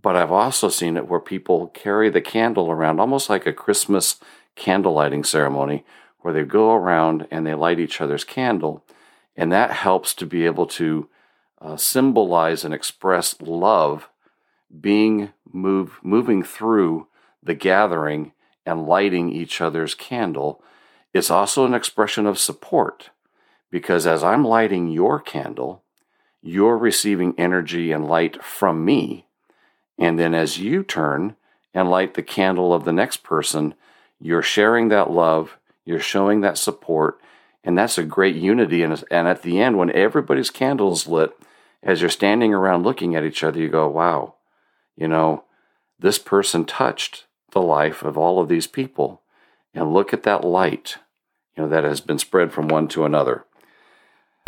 but 0.00 0.14
I've 0.14 0.30
also 0.30 0.68
seen 0.68 0.96
it 0.96 1.08
where 1.08 1.20
people 1.20 1.68
carry 1.68 2.10
the 2.10 2.20
candle 2.20 2.70
around 2.70 3.00
almost 3.00 3.28
like 3.28 3.44
a 3.44 3.52
Christmas 3.52 4.20
candle 4.54 4.92
lighting 4.92 5.24
ceremony 5.24 5.84
where 6.20 6.32
they 6.32 6.44
go 6.44 6.72
around 6.74 7.26
and 7.30 7.44
they 7.44 7.54
light 7.54 7.80
each 7.80 8.00
other's 8.00 8.24
candle. 8.24 8.84
And 9.36 9.50
that 9.50 9.72
helps 9.72 10.14
to 10.14 10.26
be 10.26 10.46
able 10.46 10.66
to 10.68 11.08
uh, 11.60 11.76
symbolize 11.76 12.64
and 12.64 12.74
express 12.74 13.40
love 13.40 14.08
being 14.80 15.32
move, 15.52 15.98
moving 16.02 16.42
through 16.42 17.06
the 17.42 17.54
gathering 17.54 18.32
and 18.66 18.86
lighting 18.86 19.30
each 19.30 19.60
other's 19.60 19.94
candle. 19.94 20.62
It's 21.12 21.30
also 21.30 21.64
an 21.64 21.74
expression 21.74 22.26
of 22.26 22.38
support 22.38 23.10
because 23.70 24.06
as 24.06 24.22
I'm 24.22 24.44
lighting 24.44 24.88
your 24.88 25.20
candle, 25.20 25.82
you're 26.42 26.78
receiving 26.78 27.34
energy 27.38 27.92
and 27.92 28.06
light 28.06 28.42
from 28.42 28.84
me. 28.84 29.26
And 29.98 30.18
then 30.18 30.34
as 30.34 30.58
you 30.58 30.82
turn 30.82 31.36
and 31.72 31.90
light 31.90 32.14
the 32.14 32.22
candle 32.22 32.72
of 32.72 32.84
the 32.84 32.92
next 32.92 33.22
person, 33.22 33.74
you're 34.20 34.42
sharing 34.42 34.88
that 34.88 35.10
love, 35.10 35.58
you're 35.84 36.00
showing 36.00 36.40
that 36.40 36.58
support, 36.58 37.18
and 37.64 37.76
that's 37.76 37.98
a 37.98 38.04
great 38.04 38.36
unity. 38.36 38.82
And, 38.82 39.02
and 39.10 39.26
at 39.26 39.42
the 39.42 39.60
end, 39.60 39.78
when 39.78 39.90
everybody's 39.90 40.50
candle's 40.50 41.06
lit, 41.06 41.32
as 41.82 42.00
you're 42.00 42.10
standing 42.10 42.52
around 42.52 42.82
looking 42.82 43.16
at 43.16 43.24
each 43.24 43.42
other, 43.42 43.58
you 43.58 43.68
go, 43.68 43.88
wow, 43.88 44.34
you 44.96 45.08
know, 45.08 45.44
this 45.98 46.18
person 46.18 46.64
touched 46.64 47.24
the 47.52 47.62
life 47.62 48.02
of 48.02 48.18
all 48.18 48.40
of 48.40 48.48
these 48.48 48.66
people. 48.66 49.22
And 49.72 49.92
look 49.92 50.12
at 50.12 50.22
that 50.22 50.44
light, 50.44 50.98
you 51.56 51.62
know, 51.62 51.68
that 51.68 51.84
has 51.84 52.00
been 52.00 52.18
spread 52.18 52.52
from 52.52 52.68
one 52.68 52.86
to 52.88 53.04
another. 53.04 53.44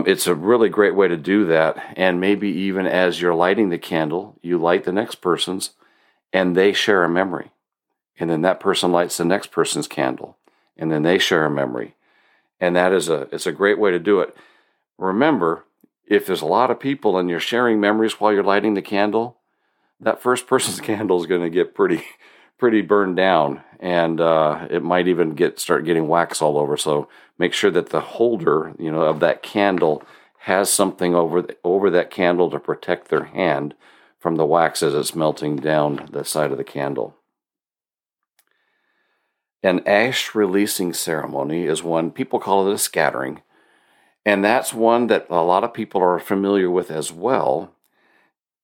It's 0.04 0.26
a 0.28 0.34
really 0.34 0.68
great 0.68 0.94
way 0.94 1.08
to 1.08 1.16
do 1.16 1.46
that. 1.46 1.94
And 1.96 2.20
maybe 2.20 2.48
even 2.48 2.86
as 2.86 3.20
you're 3.20 3.34
lighting 3.34 3.70
the 3.70 3.78
candle, 3.78 4.38
you 4.40 4.56
light 4.56 4.84
the 4.84 4.92
next 4.92 5.16
person's 5.16 5.70
and 6.32 6.56
they 6.56 6.72
share 6.72 7.02
a 7.02 7.08
memory. 7.08 7.50
And 8.18 8.30
then 8.30 8.42
that 8.42 8.60
person 8.60 8.92
lights 8.92 9.16
the 9.16 9.24
next 9.24 9.50
person's 9.50 9.88
candle 9.88 10.36
and 10.76 10.92
then 10.92 11.02
they 11.02 11.18
share 11.18 11.44
a 11.44 11.50
memory. 11.50 11.96
And 12.60 12.74
that 12.76 12.92
is 12.92 13.08
a 13.08 13.28
it's 13.32 13.46
a 13.46 13.52
great 13.52 13.78
way 13.78 13.90
to 13.90 13.98
do 13.98 14.20
it. 14.20 14.36
Remember, 14.98 15.64
if 16.06 16.26
there's 16.26 16.42
a 16.42 16.46
lot 16.46 16.70
of 16.70 16.80
people 16.80 17.18
and 17.18 17.28
you're 17.28 17.40
sharing 17.40 17.80
memories 17.80 18.20
while 18.20 18.32
you're 18.32 18.42
lighting 18.42 18.74
the 18.74 18.82
candle, 18.82 19.38
that 20.00 20.22
first 20.22 20.46
person's 20.46 20.80
candle 20.90 21.20
is 21.20 21.26
going 21.26 21.42
to 21.42 21.50
get 21.50 21.74
pretty 21.74 22.04
pretty 22.58 22.80
burned 22.80 23.16
down, 23.16 23.62
and 23.80 24.20
uh, 24.20 24.66
it 24.70 24.82
might 24.82 25.08
even 25.08 25.34
get 25.34 25.60
start 25.60 25.84
getting 25.84 26.08
wax 26.08 26.40
all 26.40 26.58
over. 26.58 26.76
So 26.76 27.08
make 27.38 27.52
sure 27.52 27.70
that 27.70 27.90
the 27.90 28.00
holder, 28.00 28.74
you 28.78 28.90
know, 28.90 29.02
of 29.02 29.20
that 29.20 29.42
candle 29.42 30.02
has 30.40 30.72
something 30.72 31.14
over 31.14 31.42
the, 31.42 31.56
over 31.64 31.90
that 31.90 32.10
candle 32.10 32.50
to 32.50 32.60
protect 32.60 33.08
their 33.08 33.24
hand 33.24 33.74
from 34.18 34.36
the 34.36 34.46
wax 34.46 34.82
as 34.82 34.94
it's 34.94 35.14
melting 35.14 35.56
down 35.56 36.08
the 36.10 36.24
side 36.24 36.52
of 36.52 36.58
the 36.58 36.64
candle. 36.64 37.16
An 39.66 39.86
ash 39.86 40.34
releasing 40.34 40.92
ceremony 40.92 41.64
is 41.64 41.82
one 41.82 42.10
people 42.10 42.38
call 42.38 42.68
it 42.68 42.74
a 42.74 42.78
scattering, 42.78 43.42
and 44.24 44.44
that's 44.44 44.72
one 44.72 45.08
that 45.08 45.26
a 45.28 45.42
lot 45.42 45.64
of 45.64 45.74
people 45.74 46.00
are 46.00 46.18
familiar 46.18 46.70
with 46.70 46.90
as 46.90 47.12
well 47.12 47.72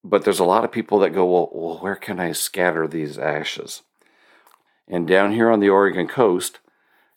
but 0.04 0.24
there's 0.24 0.40
a 0.40 0.44
lot 0.44 0.64
of 0.64 0.72
people 0.72 0.98
that 1.00 1.10
go, 1.10 1.24
well, 1.24 1.50
well, 1.52 1.78
where 1.78 1.94
can 1.94 2.18
I 2.18 2.32
scatter 2.32 2.86
these 2.86 3.18
ashes? 3.18 3.82
And 4.88 5.06
down 5.06 5.32
here 5.32 5.50
on 5.50 5.60
the 5.60 5.68
Oregon 5.68 6.08
coast, 6.08 6.58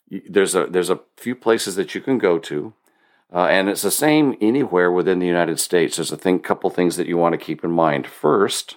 there's 0.08 0.54
a 0.54 0.66
there's 0.66 0.90
a 0.90 1.00
few 1.16 1.34
places 1.34 1.74
that 1.74 1.94
you 1.94 2.00
can 2.00 2.18
go 2.18 2.38
to, 2.38 2.74
uh, 3.32 3.46
and 3.46 3.68
it's 3.68 3.82
the 3.82 3.90
same 3.90 4.36
anywhere 4.40 4.92
within 4.92 5.18
the 5.18 5.26
United 5.26 5.58
States. 5.58 5.96
There's 5.96 6.12
a 6.12 6.16
thing, 6.16 6.38
couple 6.38 6.70
things 6.70 6.96
that 6.96 7.08
you 7.08 7.16
want 7.16 7.32
to 7.32 7.44
keep 7.44 7.64
in 7.64 7.72
mind. 7.72 8.06
First, 8.06 8.76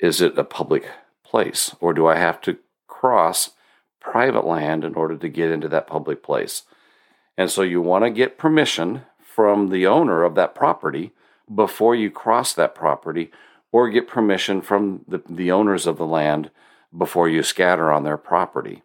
is 0.00 0.22
it 0.22 0.38
a 0.38 0.44
public 0.44 0.88
place, 1.22 1.76
or 1.78 1.92
do 1.92 2.06
I 2.06 2.16
have 2.16 2.40
to 2.42 2.56
cross 2.86 3.50
private 4.04 4.46
land 4.46 4.84
in 4.84 4.94
order 4.94 5.16
to 5.16 5.28
get 5.28 5.50
into 5.50 5.68
that 5.68 5.86
public 5.86 6.22
place. 6.22 6.62
And 7.36 7.50
so 7.50 7.62
you 7.62 7.80
want 7.80 8.04
to 8.04 8.10
get 8.10 8.38
permission 8.38 9.02
from 9.18 9.70
the 9.70 9.86
owner 9.86 10.22
of 10.22 10.34
that 10.36 10.54
property 10.54 11.12
before 11.52 11.94
you 11.94 12.10
cross 12.10 12.52
that 12.52 12.74
property 12.74 13.32
or 13.72 13.88
get 13.88 14.06
permission 14.06 14.60
from 14.60 15.04
the, 15.08 15.22
the 15.28 15.50
owners 15.50 15.86
of 15.86 15.96
the 15.96 16.06
land 16.06 16.50
before 16.96 17.28
you 17.28 17.42
scatter 17.42 17.90
on 17.90 18.04
their 18.04 18.16
property. 18.16 18.82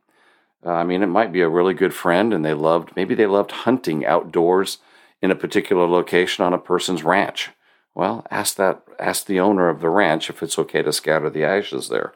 Uh, 0.65 0.71
I 0.71 0.83
mean, 0.83 1.03
it 1.03 1.07
might 1.07 1.31
be 1.31 1.41
a 1.41 1.49
really 1.49 1.73
good 1.73 1.93
friend 1.93 2.33
and 2.33 2.43
they 2.43 2.53
loved, 2.53 2.91
maybe 2.95 3.13
they 3.13 3.27
loved 3.27 3.51
hunting 3.51 4.05
outdoors 4.05 4.79
in 5.21 5.31
a 5.31 5.35
particular 5.35 5.85
location 5.85 6.43
on 6.43 6.53
a 6.53 6.57
person's 6.57 7.03
ranch. 7.03 7.49
Well, 7.93 8.25
ask 8.31 8.55
that, 8.55 8.81
ask 8.97 9.25
the 9.25 9.39
owner 9.39 9.69
of 9.69 9.81
the 9.81 9.89
ranch 9.89 10.29
if 10.29 10.41
it's 10.41 10.57
okay 10.57 10.81
to 10.81 10.93
scatter 10.93 11.29
the 11.29 11.43
ashes 11.43 11.89
there. 11.89 12.13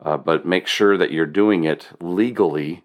Uh, 0.00 0.16
but 0.16 0.46
make 0.46 0.66
sure 0.66 0.96
that 0.96 1.10
you're 1.10 1.26
doing 1.26 1.64
it 1.64 1.88
legally 2.00 2.84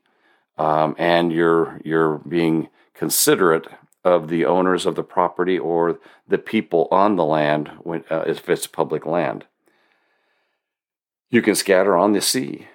um, 0.58 0.96
and 0.98 1.32
you're 1.32 1.80
you're 1.84 2.18
being 2.20 2.70
considerate 2.94 3.68
of 4.04 4.28
the 4.28 4.46
owners 4.46 4.86
of 4.86 4.96
the 4.96 5.04
property 5.04 5.58
or 5.58 6.00
the 6.28 6.38
people 6.38 6.88
on 6.92 7.16
the 7.16 7.24
land 7.24 7.70
when, 7.80 8.04
uh, 8.10 8.24
if 8.28 8.50
it's 8.50 8.68
public 8.68 9.06
land. 9.06 9.46
You 11.30 11.42
can 11.42 11.56
scatter 11.56 11.96
on 11.96 12.12
the 12.12 12.22
sea. 12.22 12.68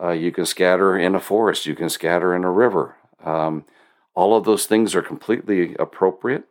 Uh, 0.00 0.10
you 0.10 0.30
can 0.30 0.46
scatter 0.46 0.96
in 0.96 1.14
a 1.14 1.20
forest. 1.20 1.66
You 1.66 1.74
can 1.74 1.88
scatter 1.88 2.34
in 2.34 2.44
a 2.44 2.50
river. 2.50 2.96
Um, 3.24 3.64
all 4.14 4.36
of 4.36 4.44
those 4.44 4.66
things 4.66 4.94
are 4.94 5.02
completely 5.02 5.74
appropriate. 5.76 6.44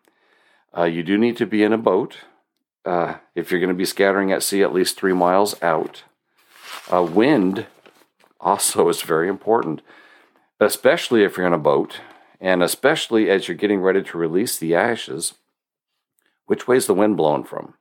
Uh, 0.75 0.83
you 0.83 1.03
do 1.03 1.17
need 1.17 1.37
to 1.37 1.45
be 1.45 1.63
in 1.63 1.71
a 1.71 1.77
boat. 1.77 2.17
Uh, 2.83 3.15
if 3.35 3.51
you're 3.51 3.59
going 3.59 3.69
to 3.69 3.75
be 3.75 3.85
scattering 3.85 4.31
at 4.31 4.43
sea 4.43 4.63
at 4.63 4.73
least 4.73 4.97
three 4.97 5.13
miles 5.13 5.61
out, 5.61 6.03
uh, 6.91 7.03
wind 7.03 7.67
also 8.39 8.89
is 8.89 9.01
very 9.01 9.27
important, 9.27 9.81
especially 10.59 11.23
if 11.23 11.37
you're 11.37 11.47
in 11.47 11.53
a 11.53 11.57
boat 11.57 12.01
and 12.39 12.61
especially 12.61 13.29
as 13.29 13.47
you're 13.47 13.57
getting 13.57 13.79
ready 13.79 14.03
to 14.03 14.17
release 14.17 14.57
the 14.57 14.75
ashes. 14.75 15.35
Which 16.45 16.67
way's 16.67 16.87
the 16.87 16.93
wind 16.93 17.15
blowing 17.15 17.45
from? 17.45 17.75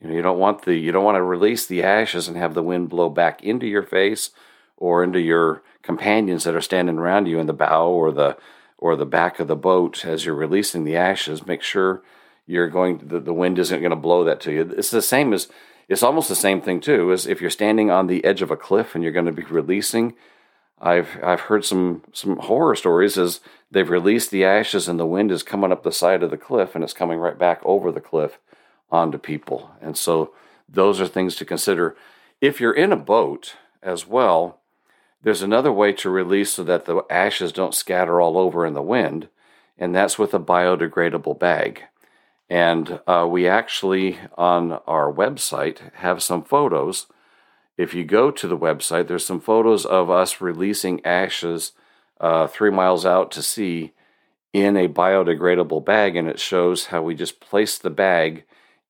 You 0.00 0.08
know, 0.08 0.14
you 0.14 0.22
don't 0.22 0.38
want 0.38 0.62
the 0.62 0.76
you 0.76 0.92
don't 0.92 1.04
want 1.04 1.16
to 1.16 1.22
release 1.22 1.66
the 1.66 1.82
ashes 1.82 2.28
and 2.28 2.36
have 2.36 2.54
the 2.54 2.62
wind 2.62 2.88
blow 2.88 3.08
back 3.08 3.42
into 3.42 3.66
your 3.66 3.82
face 3.82 4.30
or 4.76 5.02
into 5.02 5.18
your 5.18 5.62
companions 5.82 6.44
that 6.44 6.54
are 6.54 6.60
standing 6.60 6.98
around 6.98 7.26
you 7.26 7.38
in 7.38 7.46
the 7.46 7.52
bow 7.52 7.88
or 7.88 8.12
the 8.12 8.36
or 8.78 8.96
the 8.96 9.06
back 9.06 9.40
of 9.40 9.48
the 9.48 9.56
boat 9.56 10.04
as 10.04 10.24
you're 10.24 10.34
releasing 10.34 10.84
the 10.84 10.96
ashes. 10.96 11.46
Make 11.46 11.62
sure 11.62 12.02
you're 12.46 12.68
going 12.68 12.98
the, 12.98 13.18
the 13.18 13.32
wind 13.32 13.58
isn't 13.58 13.80
going 13.80 13.90
to 13.90 13.96
blow 13.96 14.24
that 14.24 14.40
to 14.42 14.52
you. 14.52 14.74
It's 14.76 14.90
the 14.90 15.02
same 15.02 15.32
as 15.32 15.48
it's 15.88 16.02
almost 16.02 16.28
the 16.28 16.34
same 16.34 16.60
thing 16.60 16.80
too 16.80 17.12
as 17.12 17.26
if 17.26 17.40
you're 17.40 17.50
standing 17.50 17.90
on 17.90 18.06
the 18.06 18.24
edge 18.24 18.42
of 18.42 18.50
a 18.50 18.56
cliff 18.56 18.94
and 18.94 19.02
you're 19.02 19.12
going 19.12 19.26
to 19.26 19.32
be 19.32 19.44
releasing 19.44 20.14
I've 20.80 21.18
I've 21.22 21.40
heard 21.40 21.64
some 21.64 22.02
some 22.12 22.36
horror 22.36 22.74
stories 22.74 23.16
as 23.16 23.40
they've 23.70 23.88
released 23.88 24.30
the 24.30 24.44
ashes 24.44 24.88
and 24.88 24.98
the 24.98 25.06
wind 25.06 25.30
is 25.30 25.42
coming 25.42 25.72
up 25.72 25.82
the 25.82 25.92
side 25.92 26.22
of 26.22 26.30
the 26.30 26.36
cliff 26.36 26.74
and 26.74 26.82
it's 26.82 26.92
coming 26.92 27.18
right 27.18 27.38
back 27.38 27.60
over 27.64 27.90
the 27.92 28.00
cliff 28.00 28.38
onto 28.90 29.18
people. 29.18 29.70
And 29.80 29.96
so 29.96 30.32
those 30.68 31.00
are 31.00 31.06
things 31.06 31.36
to 31.36 31.44
consider. 31.44 31.96
If 32.40 32.60
you're 32.60 32.74
in 32.74 32.92
a 32.92 32.96
boat 32.96 33.54
as 33.82 34.06
well, 34.06 34.60
there's 35.22 35.42
another 35.42 35.72
way 35.72 35.92
to 35.94 36.10
release 36.10 36.52
so 36.52 36.64
that 36.64 36.84
the 36.84 37.02
ashes 37.08 37.52
don't 37.52 37.74
scatter 37.74 38.20
all 38.20 38.36
over 38.36 38.66
in 38.66 38.74
the 38.74 38.82
wind, 38.82 39.28
and 39.78 39.94
that's 39.94 40.18
with 40.18 40.34
a 40.34 40.38
biodegradable 40.38 41.38
bag. 41.38 41.84
And 42.48 43.00
uh, 43.06 43.26
we 43.28 43.48
actually, 43.48 44.18
on 44.36 44.72
our 44.86 45.12
website, 45.12 45.92
have 45.94 46.22
some 46.22 46.44
photos. 46.44 47.06
If 47.76 47.94
you 47.94 48.04
go 48.04 48.30
to 48.30 48.46
the 48.46 48.58
website, 48.58 49.08
there's 49.08 49.26
some 49.26 49.40
photos 49.40 49.84
of 49.86 50.10
us 50.10 50.40
releasing 50.40 51.04
ashes 51.04 51.72
uh, 52.20 52.46
three 52.46 52.70
miles 52.70 53.04
out 53.04 53.30
to 53.32 53.42
sea 53.42 53.92
in 54.52 54.76
a 54.76 54.88
biodegradable 54.88 55.84
bag, 55.84 56.14
and 56.16 56.28
it 56.28 56.38
shows 56.38 56.86
how 56.86 57.02
we 57.02 57.14
just 57.14 57.40
place 57.40 57.76
the 57.76 57.90
bag 57.90 58.44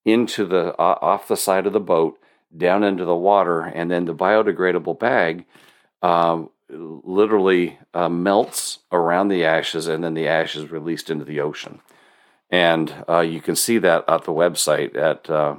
into 0.05 0.45
the 0.45 0.75
uh, 0.79 0.99
off 1.01 1.29
the 1.29 1.37
side 1.37 1.67
of 1.67 1.73
the 1.73 1.81
boat 1.81 2.19
down 2.57 2.85
into 2.85 3.05
the 3.05 3.17
water, 3.17 3.63
and 3.63 3.91
then 3.91 4.05
the 4.05 4.15
biodegradable 4.15 4.99
bag 4.99 5.47
um, 6.03 6.51
literally 6.69 7.79
uh, 7.95 8.09
melts 8.09 8.81
around 8.93 9.29
the 9.29 9.45
ashes, 9.45 9.89
and 9.89 10.05
then 10.05 10.15
the 10.15 10.29
ashes 10.29 10.71
released 10.71 11.09
into 11.09 11.25
the 11.25 11.41
ocean. 11.41 11.81
And 12.51 13.05
uh, 13.09 13.21
you 13.21 13.41
can 13.41 13.57
see 13.57 13.79
that 13.79 14.05
at 14.09 14.25
the 14.25 14.33
website 14.33 14.97
at 14.97 15.29
uh, 15.29 15.57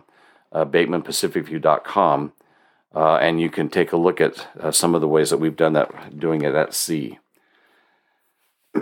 uh, 0.52 0.66
BatemanPacificView.com, 0.66 2.34
uh, 2.96 3.16
and 3.16 3.42
you 3.42 3.50
can 3.50 3.70
take 3.70 3.92
a 3.92 3.98
look 3.98 4.22
at 4.22 4.48
uh, 4.60 4.72
some 4.72 4.96
of 4.96 5.02
the 5.02 5.08
ways 5.08 5.30
that 5.30 5.38
we've 5.38 5.56
done 5.56 5.74
that, 5.74 6.18
doing 6.18 6.42
it 6.42 6.56
at 6.56 6.74
sea. 6.74 7.20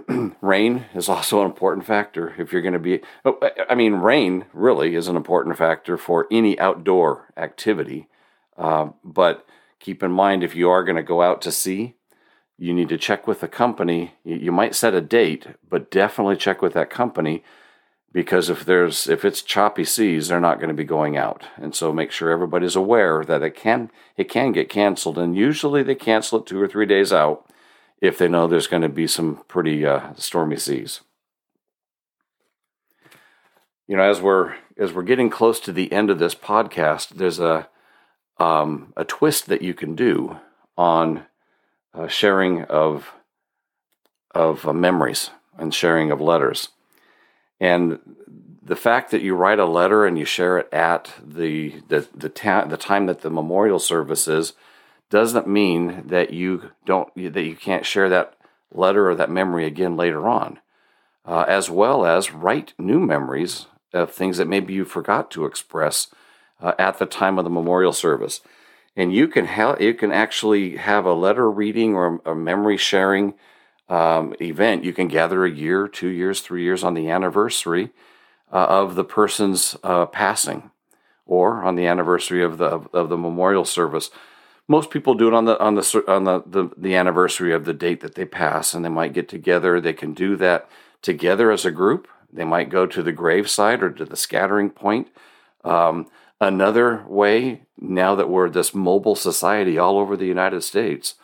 rain 0.41 0.85
is 0.93 1.09
also 1.09 1.41
an 1.41 1.45
important 1.45 1.85
factor 1.85 2.33
if 2.39 2.51
you're 2.51 2.61
going 2.61 2.73
to 2.73 2.79
be 2.79 2.99
oh, 3.25 3.37
i 3.69 3.75
mean 3.75 3.93
rain 3.93 4.45
really 4.51 4.95
is 4.95 5.07
an 5.07 5.15
important 5.15 5.57
factor 5.57 5.97
for 5.97 6.27
any 6.31 6.57
outdoor 6.59 7.31
activity 7.37 8.07
uh, 8.57 8.87
but 9.03 9.45
keep 9.79 10.01
in 10.01 10.11
mind 10.11 10.43
if 10.43 10.55
you 10.55 10.69
are 10.69 10.83
going 10.83 10.95
to 10.95 11.03
go 11.03 11.21
out 11.21 11.41
to 11.41 11.51
sea 11.51 11.93
you 12.57 12.73
need 12.73 12.89
to 12.89 12.97
check 12.97 13.27
with 13.27 13.39
the 13.39 13.47
company 13.47 14.13
you, 14.23 14.35
you 14.35 14.51
might 14.51 14.73
set 14.73 14.95
a 14.95 15.01
date 15.01 15.45
but 15.69 15.91
definitely 15.91 16.35
check 16.35 16.61
with 16.61 16.73
that 16.73 16.89
company 16.89 17.43
because 18.13 18.49
if 18.49 18.63
there's 18.63 19.07
if 19.07 19.25
it's 19.25 19.41
choppy 19.41 19.83
seas 19.83 20.27
they're 20.27 20.39
not 20.39 20.59
going 20.59 20.69
to 20.69 20.73
be 20.73 20.85
going 20.85 21.17
out. 21.17 21.43
And 21.57 21.75
so 21.75 21.91
make 21.91 22.11
sure 22.11 22.29
everybody's 22.29 22.75
aware 22.75 23.23
that 23.25 23.43
it 23.43 23.55
can 23.55 23.91
it 24.15 24.29
can 24.29 24.51
get 24.51 24.69
canceled. 24.69 25.17
And 25.17 25.35
usually 25.35 25.83
they 25.83 25.95
cancel 25.95 26.39
it 26.39 26.45
two 26.45 26.61
or 26.61 26.67
three 26.67 26.85
days 26.85 27.11
out 27.11 27.45
if 27.99 28.17
they 28.17 28.27
know 28.27 28.47
there's 28.47 28.67
going 28.67 28.83
to 28.83 28.89
be 28.89 29.07
some 29.07 29.43
pretty 29.47 29.85
uh, 29.85 30.13
stormy 30.15 30.57
seas. 30.57 31.01
You 33.87 33.97
know, 33.97 34.03
as 34.03 34.21
we're 34.21 34.55
as 34.77 34.93
we're 34.93 35.03
getting 35.03 35.29
close 35.29 35.59
to 35.61 35.71
the 35.71 35.91
end 35.91 36.09
of 36.09 36.19
this 36.19 36.35
podcast, 36.35 37.09
there's 37.09 37.39
a 37.39 37.67
um, 38.37 38.93
a 38.95 39.03
twist 39.03 39.47
that 39.47 39.61
you 39.61 39.73
can 39.73 39.95
do 39.95 40.37
on 40.77 41.25
uh, 41.93 42.07
sharing 42.07 42.63
of 42.63 43.13
of 44.33 44.67
uh, 44.67 44.73
memories 44.73 45.29
and 45.57 45.73
sharing 45.73 46.11
of 46.11 46.19
letters, 46.19 46.69
and 47.63 47.97
the 48.61 48.75
fact 48.75 49.11
that 49.11 49.21
you 49.21 49.35
write 49.35 49.57
a 49.57 49.65
letter 49.65 50.05
and 50.05 50.19
you 50.19 50.25
share 50.25 50.57
it 50.57 50.73
at 50.73 51.13
the 51.25 51.81
the 51.87 52.05
the, 52.13 52.27
ta- 52.27 52.65
the 52.65 52.75
time 52.75 53.05
that 53.05 53.21
the 53.21 53.29
memorial 53.29 53.79
service 53.79 54.27
is 54.27 54.51
doesn't 55.09 55.47
mean 55.47 56.03
that 56.07 56.33
you 56.33 56.71
don't 56.85 57.09
that 57.15 57.43
you 57.43 57.55
can't 57.55 57.85
share 57.85 58.09
that 58.09 58.35
letter 58.73 59.09
or 59.09 59.15
that 59.15 59.29
memory 59.29 59.65
again 59.65 59.95
later 59.95 60.27
on, 60.27 60.59
uh, 61.25 61.45
as 61.47 61.69
well 61.69 62.05
as 62.05 62.33
write 62.33 62.73
new 62.77 62.99
memories 62.99 63.67
of 63.93 64.11
things 64.11 64.37
that 64.37 64.47
maybe 64.47 64.73
you 64.73 64.83
forgot 64.83 65.31
to 65.31 65.45
express 65.45 66.07
uh, 66.59 66.73
at 66.77 66.99
the 66.99 67.05
time 67.05 67.37
of 67.37 67.45
the 67.45 67.49
memorial 67.49 67.93
service. 67.93 68.41
And 68.93 69.13
you 69.13 69.29
can 69.29 69.45
ha- 69.45 69.77
you 69.79 69.93
can 69.93 70.11
actually 70.11 70.75
have 70.75 71.05
a 71.05 71.13
letter 71.13 71.49
reading 71.49 71.95
or 71.95 72.19
a 72.25 72.35
memory 72.35 72.75
sharing 72.75 73.35
um, 73.89 74.35
event. 74.41 74.83
You 74.83 74.93
can 74.93 75.07
gather 75.07 75.45
a 75.45 75.51
year, 75.51 75.87
two 75.87 76.09
years, 76.09 76.41
three 76.41 76.63
years 76.63 76.83
on 76.83 76.93
the 76.93 77.09
anniversary 77.09 77.91
uh, 78.51 78.65
of 78.69 78.95
the 78.95 79.03
person's 79.03 79.75
uh, 79.83 80.05
passing, 80.05 80.71
or 81.25 81.63
on 81.63 81.75
the 81.75 81.87
anniversary 81.87 82.43
of 82.43 82.57
the 82.57 82.65
of, 82.65 82.87
of 82.93 83.09
the 83.09 83.17
memorial 83.17 83.65
service 83.65 84.09
most 84.67 84.89
people 84.89 85.13
do 85.13 85.27
it 85.27 85.33
on 85.33 85.45
the 85.45 85.59
on 85.59 85.75
the 85.75 86.03
on 86.07 86.23
the, 86.23 86.43
the, 86.45 86.69
the 86.77 86.95
anniversary 86.95 87.53
of 87.53 87.65
the 87.65 87.73
date 87.73 88.01
that 88.01 88.15
they 88.15 88.25
pass, 88.25 88.73
and 88.73 88.83
they 88.83 88.89
might 88.89 89.13
get 89.13 89.27
together. 89.27 89.79
They 89.79 89.93
can 89.93 90.13
do 90.13 90.35
that 90.37 90.69
together 91.01 91.51
as 91.51 91.65
a 91.65 91.71
group. 91.71 92.07
They 92.31 92.45
might 92.45 92.69
go 92.69 92.85
to 92.85 93.03
the 93.03 93.11
graveside 93.11 93.83
or 93.83 93.91
to 93.91 94.05
the 94.05 94.15
scattering 94.15 94.69
point. 94.69 95.09
Um, 95.63 96.07
another 96.39 97.05
way, 97.07 97.63
now 97.79 98.15
that 98.15 98.29
we're 98.29 98.49
this 98.49 98.73
mobile 98.73 99.15
society 99.15 99.77
all 99.77 99.99
over 99.99 100.15
the 100.15 100.25
United 100.25 100.61
States, 100.61 101.15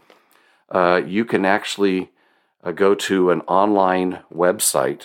uh, 0.69 1.01
you 1.05 1.25
can 1.25 1.45
actually 1.45 2.11
uh, 2.63 2.71
go 2.71 2.95
to 2.95 3.31
an 3.31 3.41
online 3.41 4.19
website. 4.33 5.03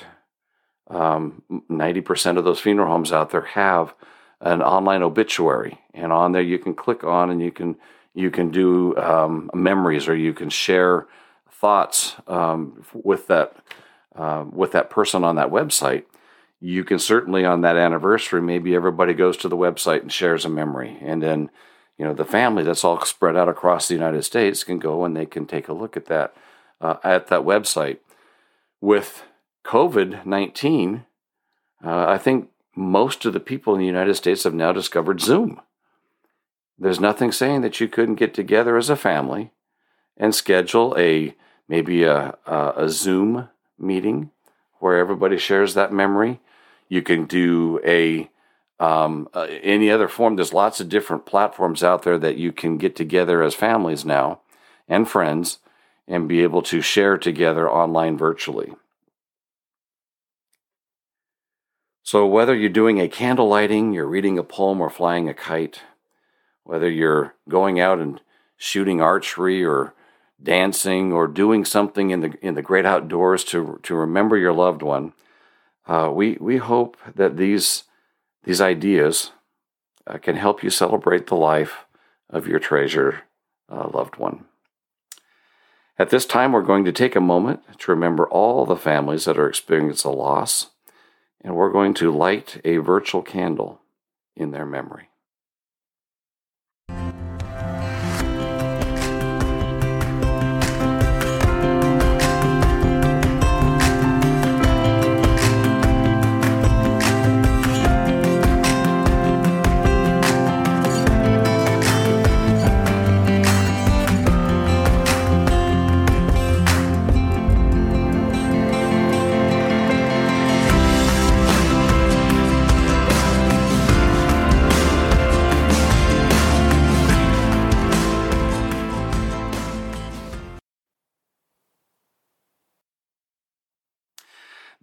Um, 0.88 1.42
90% 1.70 2.36
of 2.36 2.44
those 2.44 2.60
funeral 2.60 2.88
homes 2.88 3.12
out 3.12 3.30
there 3.30 3.42
have 3.42 3.94
an 4.40 4.62
online 4.62 5.02
obituary, 5.02 5.80
and 5.94 6.12
on 6.12 6.32
there 6.32 6.42
you 6.42 6.58
can 6.58 6.74
click 6.74 7.04
on 7.04 7.30
and 7.30 7.40
you 7.40 7.50
can 7.50 7.76
you 8.14 8.30
can 8.30 8.50
do 8.50 8.96
um, 8.96 9.50
memories 9.54 10.06
or 10.06 10.14
you 10.14 10.32
can 10.32 10.48
share 10.50 11.06
thoughts 11.50 12.16
um, 12.26 12.84
with 12.92 13.26
that 13.28 13.56
uh, 14.14 14.44
with 14.52 14.72
that 14.72 14.90
person 14.90 15.24
on 15.24 15.36
that 15.36 15.50
website. 15.50 16.04
You 16.60 16.84
can 16.84 16.98
certainly 16.98 17.44
on 17.44 17.62
that 17.62 17.76
anniversary 17.76 18.42
maybe 18.42 18.74
everybody 18.74 19.14
goes 19.14 19.36
to 19.38 19.48
the 19.48 19.56
website 19.56 20.02
and 20.02 20.12
shares 20.12 20.44
a 20.44 20.50
memory. 20.50 20.98
And 21.00 21.22
then 21.22 21.50
you 21.98 22.04
know 22.04 22.12
the 22.12 22.24
family 22.24 22.62
that's 22.62 22.84
all 22.84 23.04
spread 23.04 23.36
out 23.36 23.48
across 23.48 23.88
the 23.88 23.94
united 23.94 24.24
states 24.24 24.64
can 24.64 24.78
go 24.78 25.04
and 25.04 25.16
they 25.16 25.26
can 25.26 25.46
take 25.46 25.68
a 25.68 25.72
look 25.72 25.96
at 25.96 26.06
that 26.06 26.34
uh, 26.80 26.96
at 27.02 27.28
that 27.28 27.42
website 27.42 27.98
with 28.80 29.24
covid-19 29.64 31.04
uh, 31.84 32.06
i 32.08 32.18
think 32.18 32.48
most 32.76 33.24
of 33.24 33.32
the 33.32 33.40
people 33.40 33.74
in 33.74 33.80
the 33.80 33.86
united 33.86 34.14
states 34.14 34.44
have 34.44 34.54
now 34.54 34.72
discovered 34.72 35.20
zoom 35.20 35.60
there's 36.78 37.00
nothing 37.00 37.30
saying 37.30 37.60
that 37.60 37.80
you 37.80 37.88
couldn't 37.88 38.16
get 38.16 38.34
together 38.34 38.76
as 38.76 38.90
a 38.90 38.96
family 38.96 39.52
and 40.16 40.34
schedule 40.34 40.94
a 40.98 41.34
maybe 41.68 42.02
a, 42.02 42.36
a, 42.46 42.72
a 42.76 42.88
Zoom 42.88 43.48
meeting 43.78 44.30
where 44.78 44.98
everybody 44.98 45.38
shares 45.38 45.74
that 45.74 45.92
memory. 45.92 46.40
You 46.88 47.02
can 47.02 47.26
do 47.26 47.80
a 47.84 48.30
um, 48.80 49.28
uh, 49.32 49.46
any 49.62 49.88
other 49.90 50.08
form. 50.08 50.34
There's 50.34 50.52
lots 50.52 50.80
of 50.80 50.88
different 50.88 51.26
platforms 51.26 51.84
out 51.84 52.02
there 52.02 52.18
that 52.18 52.36
you 52.36 52.52
can 52.52 52.76
get 52.76 52.96
together 52.96 53.42
as 53.42 53.54
families 53.54 54.04
now 54.04 54.40
and 54.88 55.08
friends 55.08 55.58
and 56.06 56.28
be 56.28 56.42
able 56.42 56.62
to 56.62 56.80
share 56.80 57.16
together 57.16 57.68
online 57.68 58.16
virtually. 58.16 58.72
So, 62.02 62.26
whether 62.26 62.54
you're 62.54 62.68
doing 62.68 63.00
a 63.00 63.08
candle 63.08 63.48
lighting, 63.48 63.92
you're 63.94 64.06
reading 64.06 64.38
a 64.38 64.42
poem, 64.42 64.80
or 64.80 64.90
flying 64.90 65.28
a 65.28 65.34
kite, 65.34 65.80
whether 66.62 66.90
you're 66.90 67.34
going 67.48 67.80
out 67.80 67.98
and 67.98 68.20
shooting 68.56 69.00
archery 69.00 69.64
or 69.64 69.94
dancing 70.42 71.12
or 71.12 71.26
doing 71.26 71.64
something 71.64 72.10
in 72.10 72.20
the 72.20 72.34
in 72.42 72.54
the 72.54 72.62
great 72.62 72.84
outdoors 72.84 73.42
to 73.44 73.80
to 73.82 73.94
remember 73.94 74.36
your 74.36 74.52
loved 74.52 74.82
one, 74.82 75.14
uh, 75.86 76.10
we 76.12 76.36
we 76.40 76.58
hope 76.58 76.98
that 77.14 77.38
these 77.38 77.84
these 78.44 78.60
ideas 78.60 79.32
uh, 80.06 80.18
can 80.18 80.36
help 80.36 80.62
you 80.62 80.68
celebrate 80.68 81.26
the 81.26 81.34
life 81.34 81.86
of 82.28 82.46
your 82.46 82.58
treasure 82.58 83.22
uh, 83.70 83.88
loved 83.88 84.16
one. 84.16 84.44
At 85.96 86.10
this 86.10 86.26
time, 86.26 86.52
we're 86.52 86.62
going 86.62 86.84
to 86.84 86.92
take 86.92 87.14
a 87.14 87.20
moment 87.20 87.60
to 87.78 87.92
remember 87.92 88.26
all 88.28 88.66
the 88.66 88.76
families 88.76 89.24
that 89.26 89.38
are 89.38 89.48
experiencing 89.48 90.10
a 90.10 90.14
loss, 90.14 90.70
and 91.40 91.54
we're 91.54 91.72
going 91.72 91.94
to 91.94 92.10
light 92.10 92.60
a 92.64 92.78
virtual 92.78 93.22
candle 93.22 93.80
in 94.34 94.50
their 94.50 94.66
memory. 94.66 95.08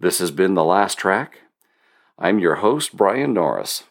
This 0.02 0.18
has 0.18 0.32
been 0.32 0.54
The 0.54 0.64
Last 0.64 0.98
Track. 0.98 1.42
I'm 2.18 2.40
your 2.40 2.56
host, 2.56 2.96
Brian 2.96 3.32
Norris. 3.32 3.84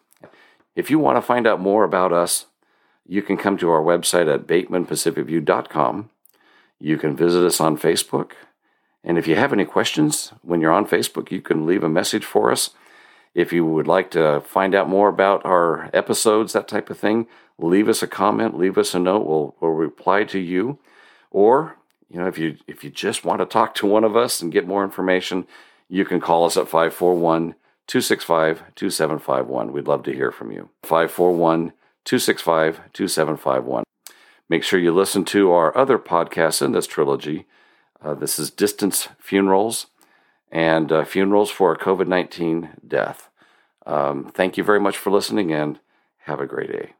If 0.75 0.91
you 0.91 0.99
want 0.99 1.15
to 1.15 1.21
find 1.21 1.47
out 1.47 1.61
more 1.61 1.85
about 1.85 2.11
us, 2.11 2.47
you 3.07 3.21
can 3.21 3.37
come 3.37 3.57
to 3.59 3.69
our 3.69 3.81
website 3.81 4.29
at 4.29 4.45
batemanpacificview.com. 4.45 6.09
You 6.81 6.97
can 6.97 7.15
visit 7.15 7.45
us 7.45 7.61
on 7.61 7.77
Facebook. 7.77 8.31
And 9.05 9.17
if 9.17 9.25
you 9.25 9.37
have 9.37 9.53
any 9.53 9.63
questions 9.63 10.33
when 10.41 10.59
you're 10.59 10.73
on 10.73 10.85
Facebook, 10.85 11.31
you 11.31 11.39
can 11.39 11.65
leave 11.65 11.81
a 11.81 11.87
message 11.87 12.25
for 12.25 12.51
us. 12.51 12.71
If 13.33 13.53
you 13.53 13.65
would 13.65 13.87
like 13.87 14.11
to 14.11 14.41
find 14.41 14.75
out 14.75 14.89
more 14.89 15.07
about 15.07 15.45
our 15.45 15.89
episodes, 15.93 16.51
that 16.51 16.67
type 16.67 16.89
of 16.89 16.97
thing, 16.97 17.25
leave 17.57 17.87
us 17.87 18.03
a 18.03 18.07
comment, 18.07 18.57
leave 18.57 18.77
us 18.77 18.93
a 18.93 18.99
note. 18.99 19.25
We'll, 19.25 19.55
we'll 19.61 19.71
reply 19.71 20.25
to 20.25 20.39
you. 20.39 20.77
Or, 21.31 21.77
you 22.09 22.19
know, 22.19 22.27
if 22.27 22.37
you 22.37 22.57
if 22.67 22.83
you 22.83 22.89
just 22.89 23.23
want 23.23 23.39
to 23.39 23.45
talk 23.45 23.73
to 23.75 23.87
one 23.87 24.03
of 24.03 24.17
us 24.17 24.41
and 24.41 24.51
get 24.51 24.67
more 24.67 24.83
information, 24.83 25.47
you 25.91 26.05
can 26.05 26.21
call 26.21 26.45
us 26.45 26.55
at 26.55 26.69
541 26.69 27.55
265 27.85 28.63
2751. 28.75 29.73
We'd 29.73 29.87
love 29.87 30.03
to 30.03 30.13
hear 30.13 30.31
from 30.31 30.51
you. 30.51 30.69
541 30.83 31.73
265 32.05 32.79
2751. 32.93 33.83
Make 34.47 34.63
sure 34.63 34.79
you 34.79 34.93
listen 34.93 35.25
to 35.25 35.51
our 35.51 35.77
other 35.77 35.99
podcasts 35.99 36.61
in 36.61 36.71
this 36.71 36.87
trilogy. 36.87 37.45
Uh, 38.01 38.13
this 38.13 38.39
is 38.39 38.49
Distance 38.49 39.09
Funerals 39.19 39.87
and 40.49 40.91
uh, 40.91 41.03
Funerals 41.03 41.51
for 41.51 41.73
a 41.73 41.77
COVID 41.77 42.07
19 42.07 42.69
Death. 42.87 43.29
Um, 43.85 44.31
thank 44.33 44.57
you 44.57 44.63
very 44.63 44.79
much 44.79 44.97
for 44.97 45.11
listening 45.11 45.51
and 45.51 45.79
have 46.19 46.39
a 46.39 46.47
great 46.47 46.71
day. 46.71 46.93